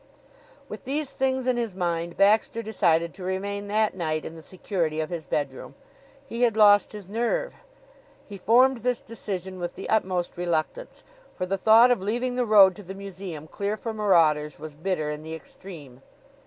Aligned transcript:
With 0.67 0.85
these 0.85 1.11
things 1.11 1.45
in 1.45 1.57
his 1.57 1.75
mind 1.75 2.17
Baxter 2.17 2.63
decided 2.63 3.13
to 3.13 3.23
remain 3.23 3.67
that 3.67 3.95
night 3.95 4.25
in 4.25 4.33
the 4.33 4.41
security 4.41 4.99
of 4.99 5.11
his 5.11 5.27
bedroom. 5.27 5.75
He 6.25 6.41
had 6.41 6.57
lost 6.57 6.91
his 6.91 7.07
nerve. 7.07 7.53
He 8.25 8.35
formed 8.35 8.77
this 8.77 8.99
decision 8.99 9.59
with 9.59 9.75
the 9.75 9.87
utmost 9.91 10.37
reluctance, 10.37 11.03
for 11.35 11.45
the 11.45 11.55
thought 11.55 11.91
of 11.91 12.01
leaving 12.01 12.33
the 12.33 12.47
road 12.47 12.75
to 12.77 12.83
the 12.83 12.95
museum 12.95 13.45
clear 13.47 13.77
for 13.77 13.93
marauders 13.93 14.57
was 14.57 14.73
bitter 14.73 15.11
in 15.11 15.21
the 15.21 15.35
extreme. 15.35 16.01